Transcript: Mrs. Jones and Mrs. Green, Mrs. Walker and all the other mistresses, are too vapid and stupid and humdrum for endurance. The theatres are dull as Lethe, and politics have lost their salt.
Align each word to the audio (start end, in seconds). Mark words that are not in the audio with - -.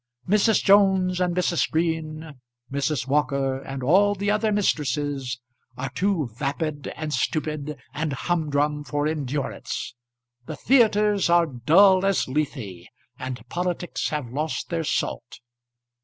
Mrs. 0.27 0.63
Jones 0.63 1.21
and 1.21 1.35
Mrs. 1.35 1.69
Green, 1.69 2.39
Mrs. 2.71 3.05
Walker 3.07 3.59
and 3.61 3.83
all 3.83 4.15
the 4.15 4.31
other 4.31 4.51
mistresses, 4.51 5.39
are 5.77 5.89
too 5.91 6.27
vapid 6.39 6.91
and 6.95 7.13
stupid 7.13 7.77
and 7.93 8.11
humdrum 8.13 8.83
for 8.83 9.05
endurance. 9.05 9.93
The 10.47 10.55
theatres 10.55 11.29
are 11.29 11.45
dull 11.45 12.03
as 12.03 12.27
Lethe, 12.27 12.87
and 13.19 13.47
politics 13.47 14.09
have 14.09 14.25
lost 14.33 14.69
their 14.71 14.83
salt. 14.83 15.37